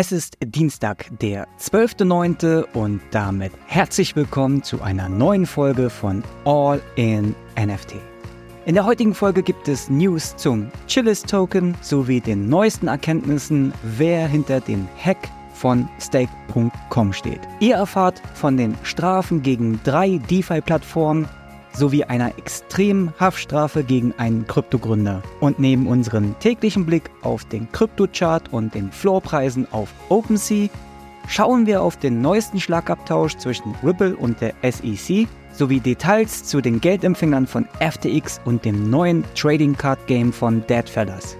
[0.00, 2.72] Es ist Dienstag, der 12.09.
[2.72, 7.96] und damit herzlich willkommen zu einer neuen Folge von All in NFT.
[8.64, 14.28] In der heutigen Folge gibt es News zum Chillis Token sowie den neuesten Erkenntnissen, wer
[14.28, 17.40] hinter dem Hack von Stake.com steht.
[17.58, 21.26] Ihr erfahrt von den Strafen gegen drei DeFi-Plattformen
[21.78, 25.22] sowie einer extremen Haftstrafe gegen einen Kryptogründer.
[25.40, 30.68] Und neben unserem täglichen Blick auf den Kryptochart und den Floorpreisen auf OpenSea
[31.28, 36.80] schauen wir auf den neuesten Schlagabtausch zwischen Ripple und der SEC sowie Details zu den
[36.80, 41.36] Geldempfängern von FTX und dem neuen Trading Card Game von Deadfellas.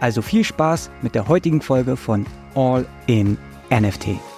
[0.00, 3.36] Also viel Spaß mit der heutigen Folge von All in
[3.70, 4.29] NFT.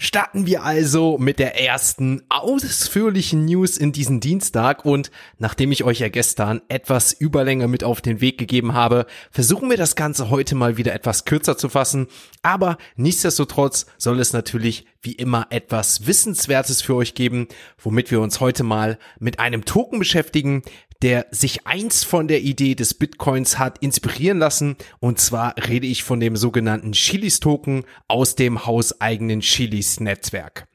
[0.00, 4.84] Starten wir also mit der ersten ausführlichen News in diesen Dienstag.
[4.84, 9.68] Und nachdem ich euch ja gestern etwas Überlänge mit auf den Weg gegeben habe, versuchen
[9.70, 12.06] wir das Ganze heute mal wieder etwas kürzer zu fassen,
[12.42, 18.40] aber nichtsdestotrotz soll es natürlich wie immer etwas Wissenswertes für euch geben, womit wir uns
[18.40, 20.62] heute mal mit einem Token beschäftigen,
[21.02, 24.76] der sich einst von der Idee des Bitcoins hat inspirieren lassen.
[25.00, 30.66] Und zwar rede ich von dem sogenannten Chilis-Token aus dem hauseigenen Chilis-Netzwerk.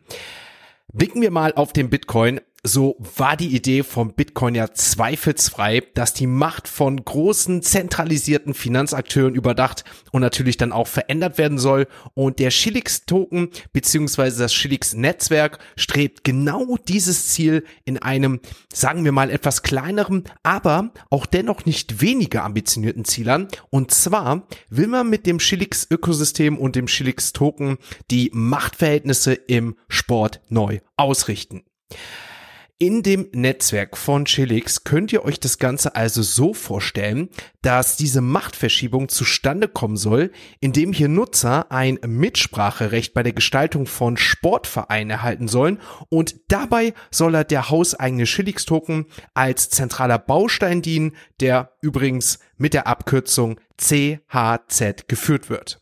[0.93, 6.13] Blicken wir mal auf den Bitcoin so war die Idee vom Bitcoin ja zweifelsfrei, dass
[6.13, 9.83] die Macht von großen zentralisierten Finanzakteuren überdacht
[10.13, 11.87] und natürlich dann auch verändert werden soll.
[12.13, 18.39] Und der Shillix-Token beziehungsweise das Shillix-Netzwerk strebt genau dieses Ziel in einem,
[18.71, 23.49] sagen wir mal, etwas kleineren, aber auch dennoch nicht weniger ambitionierten Ziel an.
[23.71, 27.77] Und zwar will man mit dem Shillix-Ökosystem und dem Shillix-Token
[28.09, 31.63] die Machtverhältnisse im Sport neu ausrichten.
[32.79, 37.29] In dem Netzwerk von Chilix könnt ihr euch das Ganze also so vorstellen,
[37.61, 44.17] dass diese Machtverschiebung zustande kommen soll, indem hier Nutzer ein Mitspracherecht bei der Gestaltung von
[44.17, 49.05] Sportvereinen erhalten sollen und dabei soll er der hauseigene Chilix-Token
[49.35, 55.79] als zentraler Baustein dienen, der übrigens mit der Abkürzung CHZ geführt wird.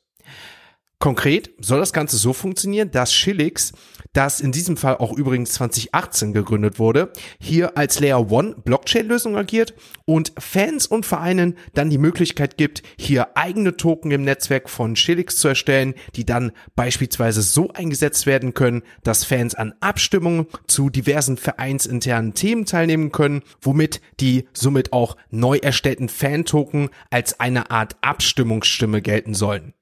[1.01, 3.73] Konkret soll das Ganze so funktionieren, dass Shillix,
[4.13, 9.73] das in diesem Fall auch übrigens 2018 gegründet wurde, hier als Layer One Blockchain-Lösung agiert
[10.05, 15.37] und Fans und Vereinen dann die Möglichkeit gibt, hier eigene Token im Netzwerk von Shillix
[15.37, 21.37] zu erstellen, die dann beispielsweise so eingesetzt werden können, dass Fans an Abstimmungen zu diversen
[21.37, 29.01] vereinsinternen Themen teilnehmen können, womit die somit auch neu erstellten Fan-Token als eine Art Abstimmungsstimme
[29.01, 29.73] gelten sollen.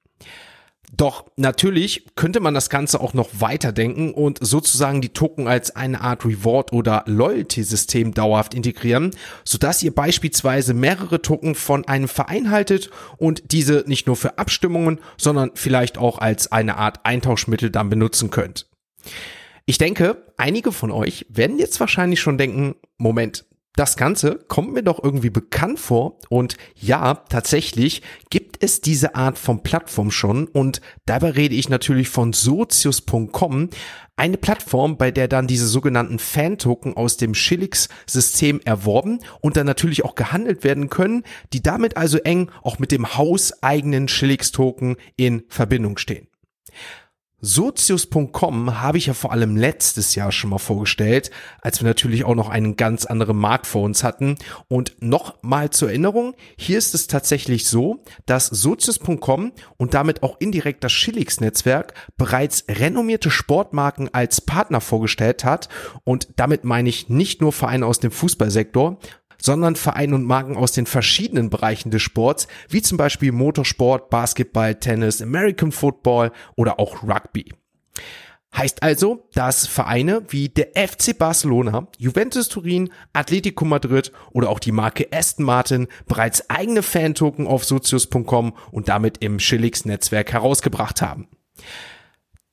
[0.92, 6.00] Doch natürlich könnte man das Ganze auch noch weiterdenken und sozusagen die Token als eine
[6.00, 9.12] Art Reward- oder Loyalty-System dauerhaft integrieren,
[9.44, 14.98] sodass ihr beispielsweise mehrere Token von einem Verein haltet und diese nicht nur für Abstimmungen,
[15.16, 18.66] sondern vielleicht auch als eine Art Eintauschmittel dann benutzen könnt.
[19.66, 23.44] Ich denke, einige von euch werden jetzt wahrscheinlich schon denken, Moment,
[23.76, 29.38] das Ganze kommt mir doch irgendwie bekannt vor und ja, tatsächlich gibt es diese Art
[29.38, 33.70] von Plattform schon und dabei rede ich natürlich von Sozius.com,
[34.16, 40.04] eine Plattform, bei der dann diese sogenannten Fan-Token aus dem Shillix-System erworben und dann natürlich
[40.04, 45.96] auch gehandelt werden können, die damit also eng auch mit dem hauseigenen Shillix-Token in Verbindung
[45.96, 46.29] stehen.
[47.40, 51.30] Sozius.com habe ich ja vor allem letztes Jahr schon mal vorgestellt,
[51.62, 54.36] als wir natürlich auch noch einen ganz anderen Markt vor uns hatten.
[54.68, 60.36] Und noch mal zur Erinnerung, hier ist es tatsächlich so, dass Sozius.com und damit auch
[60.38, 65.68] indirekt das Schillix-Netzwerk bereits renommierte Sportmarken als Partner vorgestellt hat.
[66.04, 68.98] Und damit meine ich nicht nur Vereine aus dem Fußballsektor,
[69.40, 74.74] sondern Vereine und Marken aus den verschiedenen Bereichen des Sports, wie zum Beispiel Motorsport, Basketball,
[74.74, 77.52] Tennis, American Football oder auch Rugby.
[78.56, 84.72] Heißt also, dass Vereine wie der FC Barcelona, Juventus Turin, Atletico Madrid oder auch die
[84.72, 91.28] Marke Aston Martin bereits eigene Fan-Token auf Sozius.com und damit im Schillix-Netzwerk herausgebracht haben.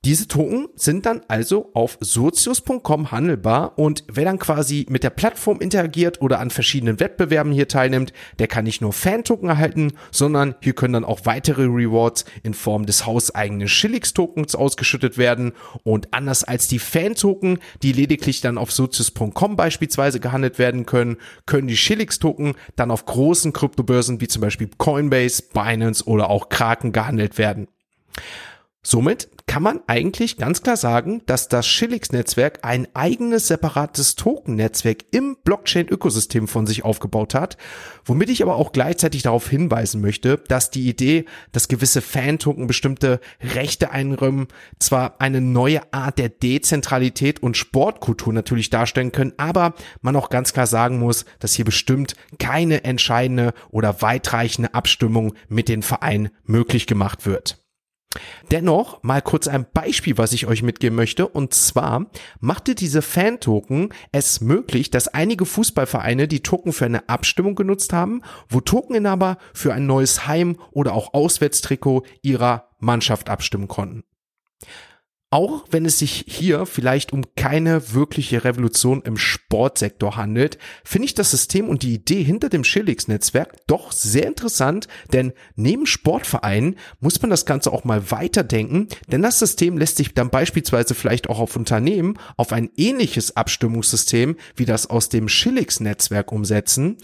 [0.05, 5.59] Diese Token sind dann also auf sozius.com handelbar und wer dann quasi mit der Plattform
[5.59, 10.73] interagiert oder an verschiedenen Wettbewerben hier teilnimmt, der kann nicht nur Fan-Token erhalten, sondern hier
[10.73, 15.51] können dann auch weitere Rewards in Form des hauseigenen Schillix-Tokens ausgeschüttet werden
[15.83, 21.67] und anders als die Fan-Token, die lediglich dann auf sozius.com beispielsweise gehandelt werden können, können
[21.67, 27.38] die Schillix-Token dann auf großen Kryptobörsen wie zum Beispiel Coinbase, Binance oder auch Kraken gehandelt
[27.38, 27.67] werden.
[28.83, 35.38] Somit kann man eigentlich ganz klar sagen, dass das Shillix-Netzwerk ein eigenes separates Token-Netzwerk im
[35.44, 37.57] Blockchain-Ökosystem von sich aufgebaut hat,
[38.05, 43.21] womit ich aber auch gleichzeitig darauf hinweisen möchte, dass die Idee, dass gewisse Fan-Token bestimmte
[43.41, 44.47] Rechte einräumen,
[44.79, 50.51] zwar eine neue Art der Dezentralität und Sportkultur natürlich darstellen können, aber man auch ganz
[50.51, 56.85] klar sagen muss, dass hier bestimmt keine entscheidende oder weitreichende Abstimmung mit den Vereinen möglich
[56.85, 57.63] gemacht wird.
[58.51, 61.27] Dennoch mal kurz ein Beispiel, was ich euch mitgeben möchte.
[61.27, 62.07] Und zwar
[62.39, 68.21] machte diese Fan-Token es möglich, dass einige Fußballvereine die Token für eine Abstimmung genutzt haben,
[68.49, 74.03] wo Tokeninhaber für ein neues Heim- oder auch Auswärtstrikot ihrer Mannschaft abstimmen konnten.
[75.29, 81.15] Auch wenn es sich hier vielleicht um keine wirkliche Revolution im Sportsektor handelt, finde ich
[81.15, 87.21] das System und die Idee hinter dem Schillix-Netzwerk doch sehr interessant, denn neben Sportvereinen muss
[87.21, 91.39] man das Ganze auch mal weiterdenken, denn das System lässt sich dann beispielsweise vielleicht auch
[91.39, 96.95] auf Unternehmen auf ein ähnliches Abstimmungssystem wie das aus dem Schillix-Netzwerk umsetzen.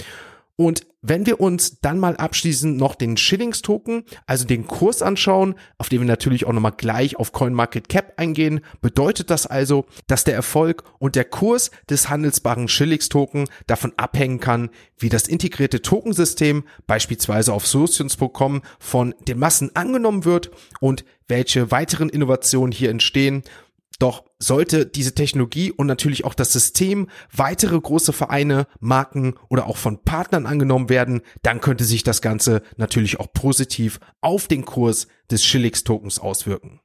[0.56, 5.90] Und wenn wir uns dann mal abschließend noch den Shillings-Token, also den Kurs anschauen, auf
[5.90, 10.86] den wir natürlich auch nochmal gleich auf CoinMarketCap eingehen, bedeutet das also, dass der Erfolg
[11.00, 17.68] und der Kurs des handelsbaren Shillings-Token davon abhängen kann, wie das integrierte Tokensystem beispielsweise auf
[17.68, 23.44] Solutions.com von den Massen angenommen wird und welche weiteren Innovationen hier entstehen
[24.00, 29.78] doch sollte diese Technologie und natürlich auch das System weitere große Vereine, Marken oder auch
[29.78, 35.07] von Partnern angenommen werden, dann könnte sich das Ganze natürlich auch positiv auf den Kurs
[35.31, 36.83] des Schillix Tokens auswirken.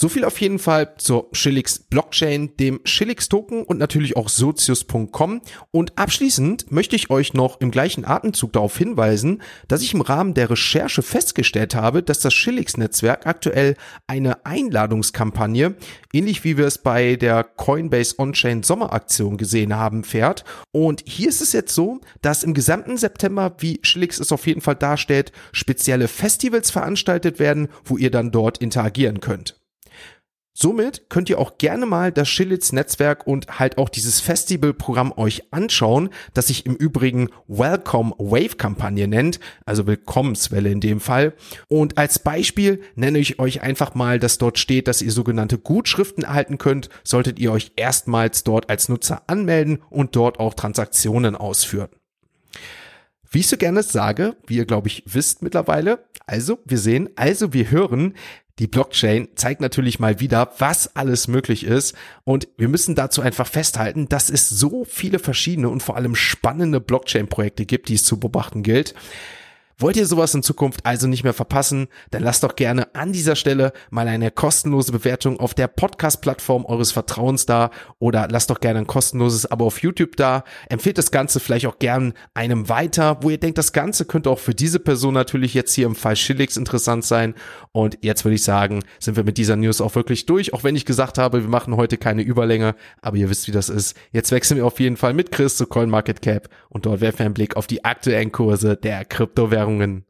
[0.00, 5.40] So viel auf jeden Fall zur Shillix Blockchain, dem Shillix Token und natürlich auch Sozius.com.
[5.72, 10.34] Und abschließend möchte ich euch noch im gleichen Atemzug darauf hinweisen, dass ich im Rahmen
[10.34, 13.74] der Recherche festgestellt habe, dass das Shillix Netzwerk aktuell
[14.06, 15.74] eine Einladungskampagne,
[16.12, 20.44] ähnlich wie wir es bei der Coinbase On-Chain Sommeraktion gesehen haben, fährt.
[20.70, 24.60] Und hier ist es jetzt so, dass im gesamten September, wie Shillix es auf jeden
[24.60, 29.57] Fall darstellt, spezielle Festivals veranstaltet werden, wo ihr dann dort interagieren könnt.
[30.60, 35.52] Somit könnt ihr auch gerne mal das Schillitz Netzwerk und halt auch dieses Festivalprogramm euch
[35.52, 41.34] anschauen, das sich im Übrigen Welcome Wave Kampagne nennt, also Willkommenswelle in dem Fall.
[41.68, 46.24] Und als Beispiel nenne ich euch einfach mal, dass dort steht, dass ihr sogenannte Gutschriften
[46.24, 51.90] erhalten könnt, solltet ihr euch erstmals dort als Nutzer anmelden und dort auch Transaktionen ausführen.
[53.30, 57.52] Wie ich so gerne sage, wie ihr glaube ich wisst mittlerweile, also wir sehen, also
[57.52, 58.14] wir hören,
[58.58, 61.94] die Blockchain zeigt natürlich mal wieder, was alles möglich ist.
[62.24, 66.80] Und wir müssen dazu einfach festhalten, dass es so viele verschiedene und vor allem spannende
[66.80, 68.94] Blockchain-Projekte gibt, die es zu beobachten gilt.
[69.80, 71.86] Wollt ihr sowas in Zukunft also nicht mehr verpassen?
[72.10, 76.90] Dann lasst doch gerne an dieser Stelle mal eine kostenlose Bewertung auf der Podcast-Plattform eures
[76.90, 77.70] Vertrauens da
[78.00, 80.42] oder lasst doch gerne ein kostenloses Abo auf YouTube da.
[80.68, 84.40] Empfehlt das Ganze vielleicht auch gern einem weiter, wo ihr denkt, das Ganze könnte auch
[84.40, 87.36] für diese Person natürlich jetzt hier im Fall Schillix interessant sein.
[87.70, 90.74] Und jetzt würde ich sagen, sind wir mit dieser News auch wirklich durch, auch wenn
[90.74, 93.96] ich gesagt habe, wir machen heute keine Überlänge, aber ihr wisst, wie das ist.
[94.10, 97.34] Jetzt wechseln wir auf jeden Fall mit Chris zu CoinMarketCap und dort werfen wir einen
[97.34, 100.04] Blick auf die aktuellen Kurse der Kryptowährung Währungen.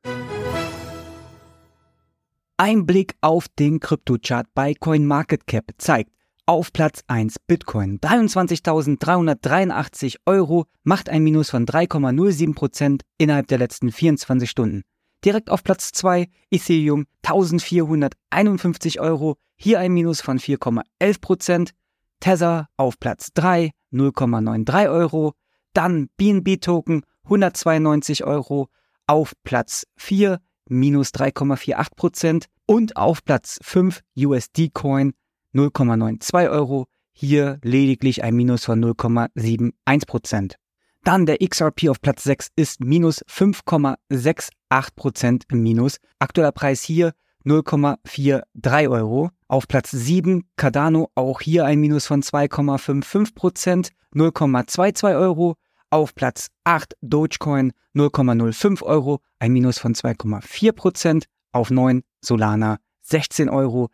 [2.56, 6.12] Ein Blick auf den Kryptochart bei CoinMarketCap zeigt,
[6.46, 14.48] auf Platz 1 Bitcoin 23.383 Euro macht ein Minus von 3,07% innerhalb der letzten 24
[14.48, 14.80] Stunden.
[15.24, 21.72] Direkt auf Platz 2 Ethereum 1451 Euro, hier ein Minus von 4,11%.
[22.20, 25.34] Tether auf Platz 3 0,93 Euro.
[25.74, 28.68] Dann BNB Token 192 Euro,
[29.08, 30.38] auf Platz 4
[30.68, 35.14] minus 3,48 Prozent und auf Platz 5 USD Coin
[35.54, 40.56] 0,92 Euro, hier lediglich ein Minus von 0,71 Prozent.
[41.02, 45.96] Dann der XRP auf Platz 6 ist minus 5,68 Prozent im Minus.
[46.18, 47.12] Aktueller Preis hier
[47.46, 49.30] 0,43 Euro.
[49.46, 55.56] Auf Platz 7 Cardano auch hier ein Minus von 2,55 Prozent, 0,22 Euro.
[55.90, 61.24] Auf Platz 8 Dogecoin 0,05 Euro, ein Minus von 2,4 Prozent.
[61.50, 62.76] Auf 9 Solana
[63.08, 63.88] 16,57 Euro,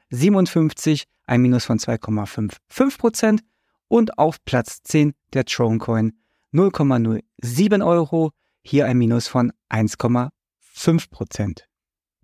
[1.26, 3.42] ein Minus von 2,55 Prozent.
[3.86, 6.14] Und auf Platz 10 der Tronecoin
[6.52, 8.32] 0,07 Euro,
[8.62, 11.68] hier ein Minus von 1,5 Prozent.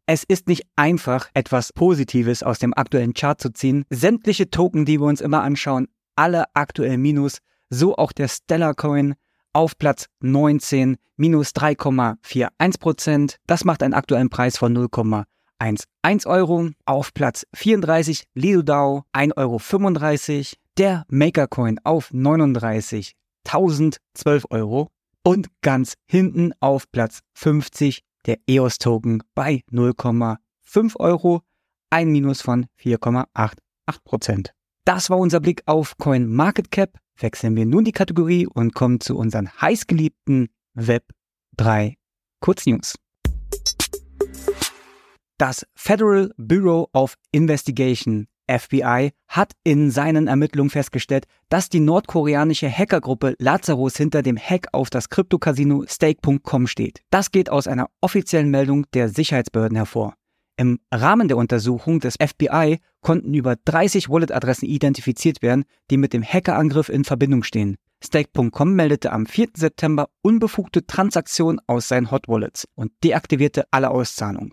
[0.07, 3.85] Es ist nicht einfach, etwas Positives aus dem aktuellen Chart zu ziehen.
[3.89, 5.87] Sämtliche Token, die wir uns immer anschauen,
[6.17, 9.15] alle aktuell Minus, so auch der Stellar Coin
[9.53, 13.37] auf Platz 19 minus 3,41 Prozent.
[13.47, 15.25] Das macht einen aktuellen Preis von 0,81
[15.59, 16.71] 1 1 Euro.
[16.87, 20.45] Auf Platz 34 Lidodao 1,35 Euro.
[20.79, 23.15] Der Makercoin auf 39
[23.47, 24.89] 1012 Euro.
[25.23, 31.43] Und ganz hinten auf Platz 50 der EOS Token bei 0,5 Euro.
[31.91, 33.57] Ein Minus von 4,88
[34.05, 34.55] Prozent.
[34.85, 36.99] Das war unser Blick auf Coin Market Cap.
[37.19, 41.05] Wechseln wir nun die Kategorie und kommen zu unseren heißgeliebten Web
[41.57, 41.97] 3
[42.41, 42.97] Kurznews.
[45.37, 53.37] Das Federal Bureau of Investigation FBI hat in seinen Ermittlungen festgestellt, dass die nordkoreanische Hackergruppe
[53.39, 57.03] Lazarus hinter dem Hack auf das Kryptocasino Stake.com steht.
[57.11, 60.15] Das geht aus einer offiziellen Meldung der Sicherheitsbehörden hervor.
[60.61, 66.23] Im Rahmen der Untersuchung des FBI konnten über 30 Wallet-Adressen identifiziert werden, die mit dem
[66.23, 67.79] Hackerangriff in Verbindung stehen.
[68.05, 69.53] Stake.com meldete am 4.
[69.57, 74.53] September unbefugte Transaktionen aus seinen Hot Wallets und deaktivierte alle Auszahlungen.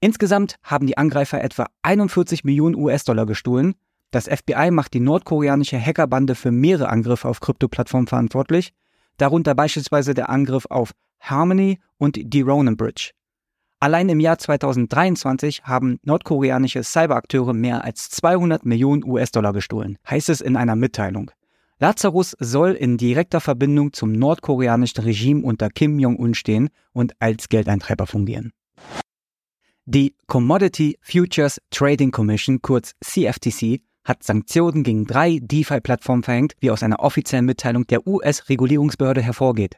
[0.00, 3.74] Insgesamt haben die Angreifer etwa 41 Millionen US-Dollar gestohlen.
[4.10, 8.74] Das FBI macht die nordkoreanische Hackerbande für mehrere Angriffe auf Krypto-Plattformen verantwortlich,
[9.16, 13.12] darunter beispielsweise der Angriff auf Harmony und die Ronan Bridge.
[13.80, 20.40] Allein im Jahr 2023 haben nordkoreanische Cyberakteure mehr als 200 Millionen US-Dollar gestohlen, heißt es
[20.40, 21.30] in einer Mitteilung.
[21.78, 28.08] Lazarus soll in direkter Verbindung zum nordkoreanischen Regime unter Kim Jong-un stehen und als Geldeintreiber
[28.08, 28.52] fungieren.
[29.84, 36.82] Die Commodity Futures Trading Commission, kurz CFTC, hat Sanktionen gegen drei DeFi-Plattformen verhängt, wie aus
[36.82, 39.76] einer offiziellen Mitteilung der US-Regulierungsbehörde hervorgeht.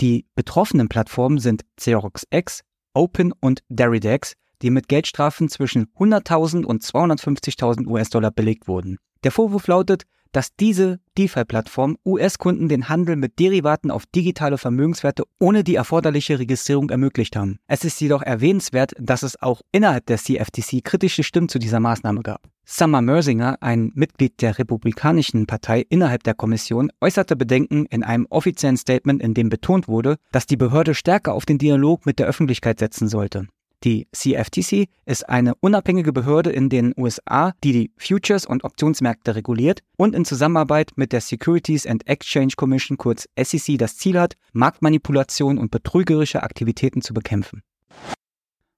[0.00, 2.62] Die betroffenen Plattformen sind Xerox X,
[2.94, 8.98] Open und Deridex, die mit Geldstrafen zwischen 100.000 und 250.000 US-Dollar belegt wurden.
[9.24, 15.62] Der Vorwurf lautet, dass diese DeFi-Plattform US-Kunden den Handel mit Derivaten auf digitale Vermögenswerte ohne
[15.62, 17.58] die erforderliche Registrierung ermöglicht haben.
[17.66, 22.22] Es ist jedoch erwähnenswert, dass es auch innerhalb der CFTC kritische Stimmen zu dieser Maßnahme
[22.22, 22.48] gab.
[22.64, 28.76] Summer Mersinger, ein Mitglied der Republikanischen Partei innerhalb der Kommission, äußerte Bedenken in einem offiziellen
[28.76, 32.78] Statement, in dem betont wurde, dass die Behörde stärker auf den Dialog mit der Öffentlichkeit
[32.78, 33.48] setzen sollte.
[33.84, 39.80] Die CFTC ist eine unabhängige Behörde in den USA, die die Futures- und Optionsmärkte reguliert
[39.96, 45.58] und in Zusammenarbeit mit der Securities and Exchange Commission kurz SEC das Ziel hat, Marktmanipulation
[45.58, 47.62] und betrügerische Aktivitäten zu bekämpfen.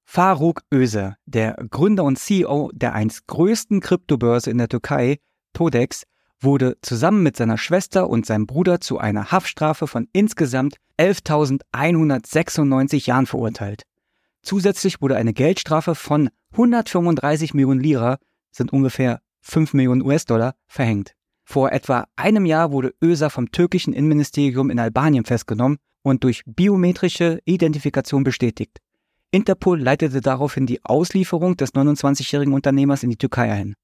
[0.06, 5.18] Faruk Özer, der Gründer und CEO der einst größten Kryptobörse in der Türkei,
[5.52, 6.04] Todex,
[6.40, 13.26] wurde zusammen mit seiner Schwester und seinem Bruder zu einer Haftstrafe von insgesamt 11.196 Jahren
[13.26, 13.82] verurteilt.
[14.44, 18.18] Zusätzlich wurde eine Geldstrafe von 135 Millionen Lira,
[18.52, 21.14] sind ungefähr 5 Millionen US-Dollar, verhängt.
[21.44, 27.40] Vor etwa einem Jahr wurde Öser vom türkischen Innenministerium in Albanien festgenommen und durch biometrische
[27.46, 28.78] Identifikation bestätigt.
[29.30, 33.74] Interpol leitete daraufhin die Auslieferung des 29-jährigen Unternehmers in die Türkei ein.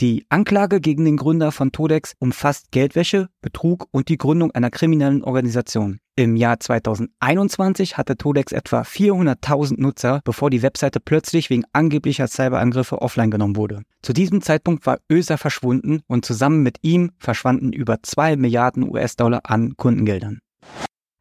[0.00, 5.22] Die Anklage gegen den Gründer von Todex umfasst Geldwäsche, Betrug und die Gründung einer kriminellen
[5.22, 5.98] Organisation.
[6.16, 13.02] Im Jahr 2021 hatte Todex etwa 400.000 Nutzer, bevor die Webseite plötzlich wegen angeblicher Cyberangriffe
[13.02, 13.82] offline genommen wurde.
[14.00, 19.42] Zu diesem Zeitpunkt war Öser verschwunden und zusammen mit ihm verschwanden über 2 Milliarden US-Dollar
[19.44, 20.40] an Kundengeldern.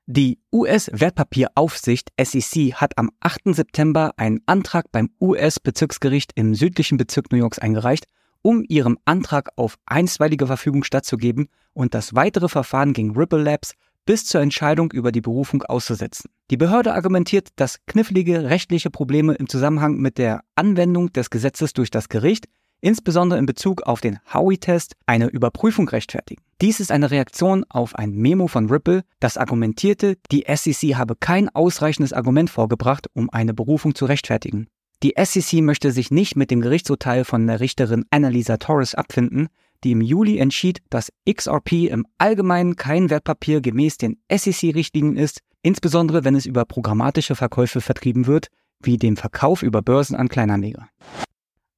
[0.05, 3.41] Die US-Wertpapieraufsicht SEC hat am 8.
[3.53, 8.05] September einen Antrag beim US-Bezirksgericht im südlichen Bezirk New Yorks eingereicht,
[8.41, 13.73] um ihrem Antrag auf einstweilige Verfügung stattzugeben und das weitere Verfahren gegen Ripple Labs
[14.05, 16.31] bis zur Entscheidung über die Berufung auszusetzen.
[16.49, 21.91] Die Behörde argumentiert, dass knifflige rechtliche Probleme im Zusammenhang mit der Anwendung des Gesetzes durch
[21.91, 22.45] das Gericht,
[22.81, 26.41] insbesondere in Bezug auf den Howey-Test, eine Überprüfung rechtfertigen.
[26.61, 31.47] Dies ist eine Reaktion auf ein Memo von Ripple, das argumentierte, die SEC habe kein
[31.49, 34.67] ausreichendes Argument vorgebracht, um eine Berufung zu rechtfertigen.
[35.01, 39.47] Die SEC möchte sich nicht mit dem Gerichtsurteil von der Richterin Annalisa Torres abfinden,
[39.85, 46.25] die im Juli entschied, dass XRP im Allgemeinen kein Wertpapier gemäß den SEC-Richtlinien ist, insbesondere
[46.25, 48.47] wenn es über programmatische Verkäufe vertrieben wird,
[48.81, 50.89] wie dem Verkauf über Börsen an Kleinanleger.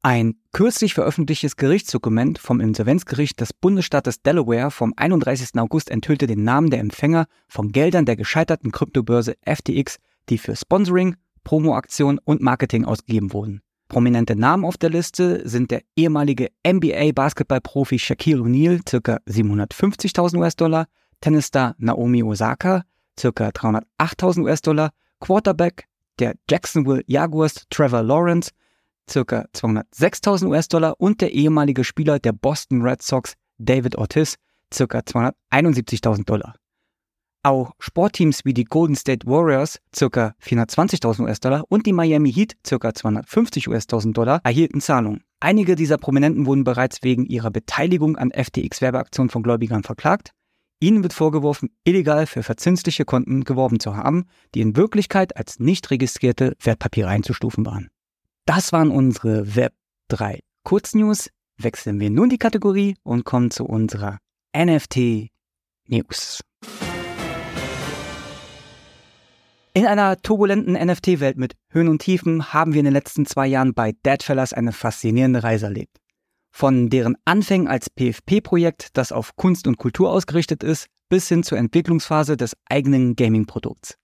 [0.02, 5.60] Ein kürzlich veröffentlichtes Gerichtsdokument vom Insolvenzgericht des Bundesstaates Delaware vom 31.
[5.60, 10.00] August enthüllte den Namen der Empfänger von Geldern der gescheiterten Kryptobörse FTX,
[10.30, 13.62] die für Sponsoring, Promoaktion und Marketing ausgegeben wurden.
[13.88, 19.20] Prominente Namen auf der Liste sind der ehemalige NBA-Basketballprofi Shaquille O'Neal, ca.
[19.28, 20.88] 750.000 US-Dollar,
[21.20, 22.86] Tennisstar Naomi Osaka,
[23.18, 23.50] ca.
[23.50, 25.88] 308.000 US-Dollar, Quarterback
[26.20, 28.52] der Jacksonville Jaguars Trevor Lawrence,
[29.08, 29.46] ca.
[29.54, 34.38] 206.000 US-Dollar und der ehemalige Spieler der Boston Red Sox David Ortiz,
[34.70, 34.86] ca.
[35.00, 36.56] 271.000 Dollar.
[37.44, 40.36] Auch Sportteams wie die Golden State Warriors ca.
[40.44, 42.94] 420.000 US-Dollar und die Miami Heat ca.
[42.94, 45.24] 250 US-Dollar erhielten Zahlungen.
[45.40, 50.34] Einige dieser Prominenten wurden bereits wegen ihrer Beteiligung an FTX-Werbeaktionen von Gläubigern verklagt.
[50.80, 55.90] Ihnen wird vorgeworfen, illegal für verzinsliche Konten geworben zu haben, die in Wirklichkeit als nicht
[55.90, 57.90] registrierte Wertpapiere einzustufen waren.
[58.46, 59.74] Das waren unsere Web
[60.10, 61.30] 3 Kurznews.
[61.58, 64.20] Wechseln wir nun die Kategorie und kommen zu unserer
[64.56, 65.30] NFT
[65.88, 66.42] News.
[69.74, 73.74] In einer turbulenten NFT-Welt mit Höhen und Tiefen haben wir in den letzten zwei Jahren
[73.74, 75.98] bei Deadfellas eine faszinierende Reise erlebt.
[76.50, 81.58] Von deren Anfängen als PFP-Projekt, das auf Kunst und Kultur ausgerichtet ist, bis hin zur
[81.58, 83.96] Entwicklungsphase des eigenen Gaming-Produkts.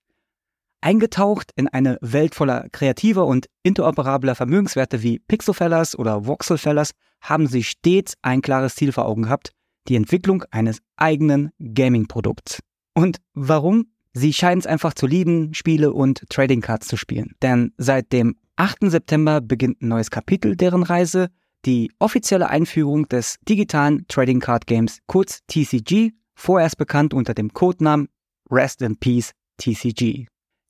[0.80, 7.62] Eingetaucht in eine Welt voller kreativer und interoperabler Vermögenswerte wie Pixelfellas oder Voxelfellas haben sie
[7.62, 9.50] stets ein klares Ziel vor Augen gehabt,
[9.88, 12.60] die Entwicklung eines eigenen Gaming-Produkts.
[12.94, 13.88] Und warum?
[14.14, 17.34] Sie scheinen es einfach zu lieben, Spiele und Trading Cards zu spielen.
[17.42, 18.90] Denn seit dem 8.
[18.90, 21.28] September beginnt ein neues Kapitel deren Reise,
[21.64, 28.08] die offizielle Einführung des digitalen Trading Card Games, kurz TCG, vorerst bekannt unter dem Codenamen
[28.50, 30.26] Rest in Peace TCG.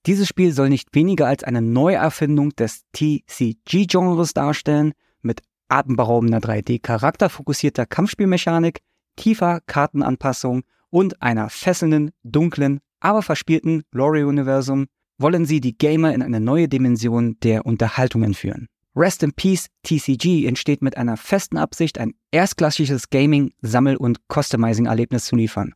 [0.07, 8.81] Dieses Spiel soll nicht weniger als eine Neuerfindung des TCG-Genres darstellen, mit atemberaubender 3D-charakterfokussierter Kampfspielmechanik,
[9.17, 14.87] tiefer Kartenanpassung und einer fesselnden, dunklen, aber verspielten Lore-Universum
[15.19, 18.69] wollen sie die Gamer in eine neue Dimension der Unterhaltung entführen.
[18.97, 25.27] Rest in Peace TCG entsteht mit einer festen Absicht, ein erstklassiges Gaming-, Sammel- und Customizing-Erlebnis
[25.27, 25.73] zu liefern.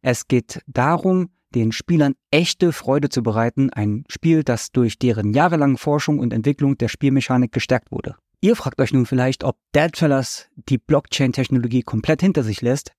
[0.00, 5.78] Es geht darum, den Spielern echte Freude zu bereiten, ein Spiel, das durch deren jahrelange
[5.78, 8.16] Forschung und Entwicklung der Spielmechanik gestärkt wurde.
[8.40, 12.92] Ihr fragt euch nun vielleicht, ob Deadfellas die Blockchain-Technologie komplett hinter sich lässt,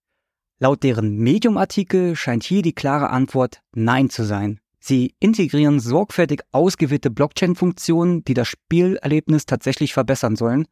[0.59, 4.59] Laut deren Medium-Artikel scheint hier die klare Antwort Nein zu sein.
[4.79, 10.67] Sie integrieren sorgfältig ausgewählte Blockchain-Funktionen, die das Spielerlebnis tatsächlich verbessern sollen,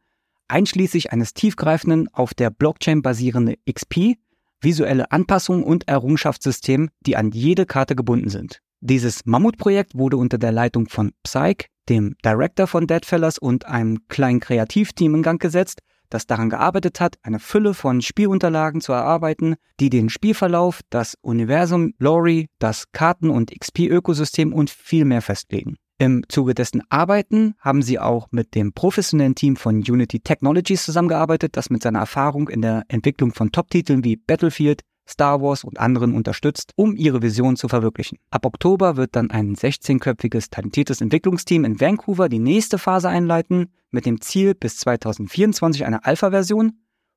[0.48, 4.16] einschließlich eines tiefgreifenden, auf der Blockchain basierenden XP,
[4.60, 8.60] visuelle Anpassungen und Errungenschaftssystem, die an jede Karte gebunden sind.
[8.80, 14.40] Dieses Mammutprojekt wurde unter der Leitung von Psyche, dem Director von Deadfellas und einem kleinen
[14.40, 15.80] Kreativteam in Gang gesetzt,
[16.14, 21.92] das daran gearbeitet hat, eine Fülle von Spielunterlagen zu erarbeiten, die den Spielverlauf, das Universum,
[21.98, 25.76] Lore, das Karten- und XP-Ökosystem und viel mehr festlegen.
[25.98, 31.56] Im Zuge dessen Arbeiten haben sie auch mit dem professionellen Team von Unity Technologies zusammengearbeitet,
[31.56, 36.14] das mit seiner Erfahrung in der Entwicklung von Top-Titeln wie Battlefield, Star Wars und anderen
[36.14, 38.18] unterstützt, um ihre Vision zu verwirklichen.
[38.30, 44.06] Ab Oktober wird dann ein 16-köpfiges talentiertes Entwicklungsteam in Vancouver die nächste Phase einleiten, mit
[44.06, 46.72] dem Ziel, bis 2024 eine Alpha-Version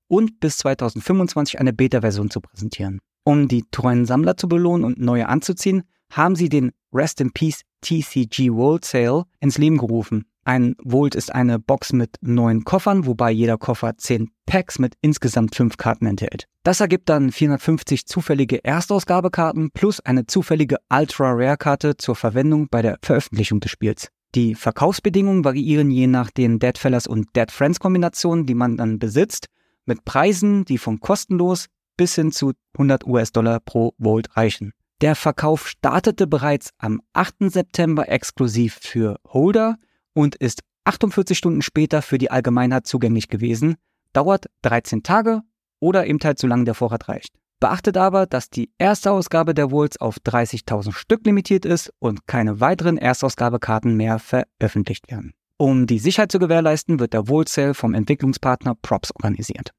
[0.07, 2.99] und bis 2025 eine Beta-Version zu präsentieren.
[3.23, 7.63] Um die treuen Sammler zu belohnen und neue anzuziehen, haben sie den Rest in Peace
[7.81, 10.25] TCG World Sale ins Leben gerufen.
[10.47, 15.55] Ein Vault ist eine Box mit neun Koffern, wobei jeder Koffer zehn Packs mit insgesamt
[15.55, 16.45] fünf Karten enthält.
[16.63, 22.81] Das ergibt dann 450 zufällige Erstausgabekarten plus eine zufällige Ultra Rare Karte zur Verwendung bei
[22.81, 24.07] der Veröffentlichung des Spiels.
[24.35, 29.47] Die Verkaufsbedingungen variieren je nach den Deadfellas und Dead Friends Kombinationen, die man dann besitzt,
[29.85, 31.65] mit Preisen, die von kostenlos
[31.97, 34.71] bis hin zu 100 US-Dollar pro Volt reichen.
[35.01, 37.51] Der Verkauf startete bereits am 8.
[37.51, 39.75] September exklusiv für Holder
[40.17, 43.75] und ist 48 Stunden später für die Allgemeinheit zugänglich gewesen,
[44.13, 45.41] dauert 13 Tage
[45.79, 47.35] oder eben halt so lange der Vorrat reicht.
[47.59, 52.59] Beachtet aber, dass die erste Ausgabe der Wolts auf 30.000 Stück limitiert ist und keine
[52.59, 55.33] weiteren Erstausgabekarten mehr veröffentlicht werden.
[55.57, 59.71] Um die Sicherheit zu gewährleisten, wird der Sale vom Entwicklungspartner Props organisiert.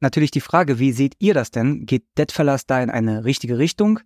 [0.00, 1.84] Natürlich die Frage, wie seht ihr das denn?
[1.84, 4.00] Geht Deadfellas da in eine richtige Richtung?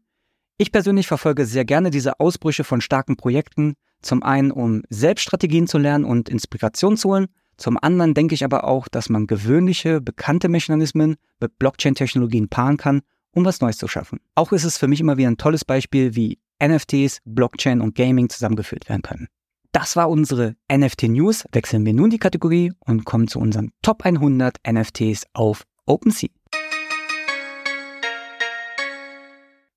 [0.57, 5.79] Ich persönlich verfolge sehr gerne diese Ausbrüche von starken Projekten, zum einen, um Selbststrategien zu
[5.79, 7.27] lernen und Inspiration zu holen.
[7.57, 13.03] Zum anderen denke ich aber auch, dass man gewöhnliche, bekannte Mechanismen mit Blockchain-Technologien paaren kann,
[13.33, 14.21] um was Neues zu schaffen.
[14.35, 18.29] Auch ist es für mich immer wieder ein tolles Beispiel, wie NFTs, Blockchain und Gaming
[18.29, 19.29] zusammengeführt werden können.
[19.73, 21.45] Das war unsere NFT News.
[21.53, 26.31] Wechseln wir nun die Kategorie und kommen zu unseren Top 100 NFTs auf OpenSea.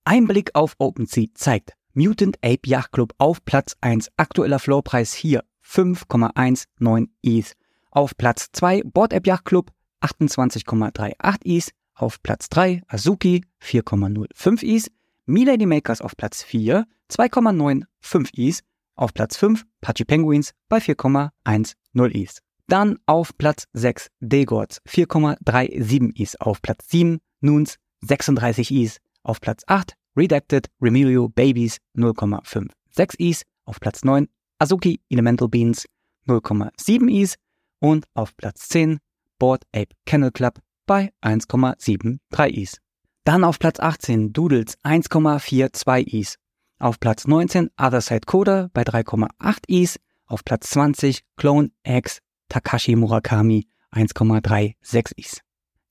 [0.06, 4.12] Ein Blick auf OpenSea zeigt, Mutant Ape Yacht Club auf Platz 1.
[4.16, 7.54] Aktueller Floorpreis hier 5,19 ETH.
[7.92, 11.72] Auf Platz 2 Board App Yacht Club 28,38 ETH.
[11.94, 14.92] Auf Platz 3 Azuki 4,05 ETH.
[15.26, 18.60] Milady Makers auf Platz 4 2,95 ETH.
[18.96, 21.76] Auf Platz 5 Pachi Penguins bei 4,10
[22.14, 22.38] ETH.
[22.68, 26.40] Dann auf Platz 6 Degords 4,37 ETH.
[26.40, 28.98] Auf Platz 7 Nuns 36 ETH.
[29.24, 33.44] Auf Platz 8 Redacted Remilio Babies 0,56 Is.
[33.66, 34.28] Auf Platz 9
[34.60, 35.86] Azuki Elemental Beans
[36.28, 37.36] 0,7 Is.
[37.80, 39.00] Und auf Platz 10
[39.40, 42.78] Board Ape Kennel Club bei 1,73 Is.
[43.24, 46.36] Dann auf Platz 18 Doodles 1,42 Is.
[46.80, 50.00] Auf Platz 19 Other Side Coda bei 3,8 Is.
[50.26, 52.20] Auf Platz 20 Clone X
[52.50, 55.42] Takashi Murakami 1,36 Is.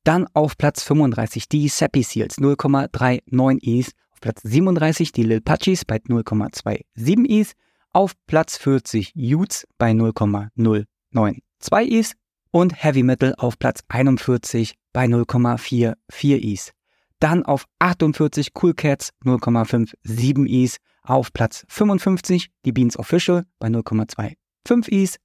[0.04, 3.92] Dann auf Platz 35 die Seppi Seals 0,39 Is.
[4.20, 7.52] Platz 37 die Lil Pachis bei 0,27 Is.
[7.92, 12.14] Auf Platz 40 Utes bei 0,092 Is.
[12.52, 16.72] Und Heavy Metal auf Platz 41 bei 0,44 Is.
[17.18, 20.76] Dann auf 48 Cool Cats 0,57 Is.
[21.02, 25.16] Auf Platz 55 die Beans Official bei 0,25 Is.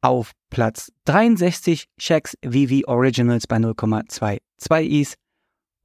[0.00, 5.14] Auf Platz 63 Shacks VV Originals bei 0,22 Is.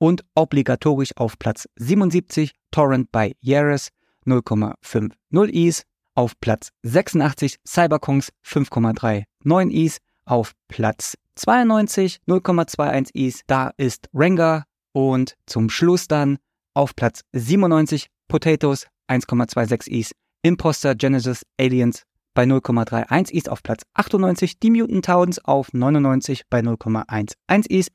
[0.04, 3.88] Und obligatorisch auf Platz 77 Torrent bei Yaris
[4.26, 5.84] 0,50 Is.
[6.14, 10.00] Auf Platz 86 Cyberkongs 5,39 Is.
[10.26, 13.44] Auf Platz 92 0,21 Is.
[13.48, 16.38] Da ist Rengar und zum Schluss dann
[16.74, 20.12] auf Platz 97 Potatoes 1,26 Is,
[20.42, 26.60] Imposter Genesis Aliens bei 0,31 Is auf Platz 98, die Mutant Towns auf 99 bei
[26.60, 27.88] 0,11 Is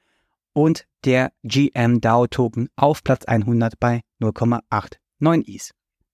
[0.53, 5.71] und der GM DAO Token auf Platz 100 bei 0,89 Is.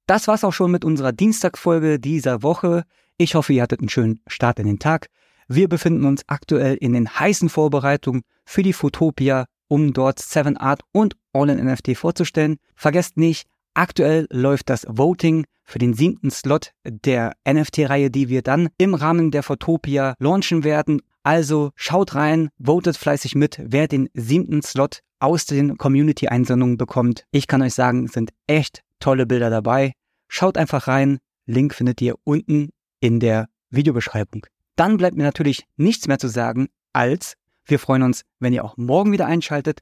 [0.06, 2.84] Das war's auch schon mit unserer Dienstagfolge dieser Woche.
[3.16, 5.08] Ich hoffe, ihr hattet einen schönen Start in den Tag.
[5.48, 10.82] Wir befinden uns aktuell in den heißen Vorbereitungen für die Fotopia um dort 7 Art
[10.92, 12.58] und All in NFT vorzustellen.
[12.76, 18.68] Vergesst nicht, aktuell läuft das Voting für den siebten Slot der NFT-Reihe, die wir dann
[18.78, 21.00] im Rahmen der Photopia launchen werden.
[21.24, 27.24] Also schaut rein, votet fleißig mit, wer den siebten Slot aus den Community-Einsendungen bekommt.
[27.30, 29.92] Ich kann euch sagen, sind echt tolle Bilder dabei.
[30.28, 31.18] Schaut einfach rein.
[31.46, 34.46] Link findet ihr unten in der Videobeschreibung.
[34.76, 37.34] Dann bleibt mir natürlich nichts mehr zu sagen, als
[37.64, 39.80] wir freuen uns, wenn ihr auch morgen wieder einschaltet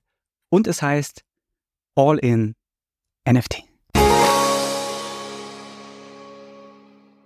[0.49, 1.23] und es heißt
[1.97, 2.55] All in
[3.29, 3.65] NFT.